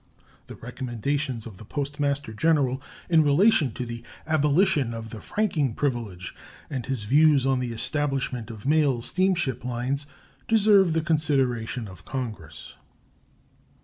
The 0.47 0.55
recommendations 0.55 1.45
of 1.45 1.57
the 1.57 1.63
Postmaster 1.63 2.33
General 2.33 2.81
in 3.07 3.21
relation 3.21 3.71
to 3.73 3.85
the 3.85 4.03
abolition 4.25 4.95
of 4.95 5.11
the 5.11 5.21
franking 5.21 5.75
privilege 5.75 6.33
and 6.71 6.87
his 6.87 7.03
views 7.03 7.45
on 7.45 7.59
the 7.59 7.71
establishment 7.71 8.49
of 8.49 8.65
mail 8.65 9.03
steamship 9.03 9.63
lines 9.63 10.07
deserve 10.47 10.93
the 10.93 11.01
consideration 11.01 11.87
of 11.87 12.03
Congress. 12.03 12.73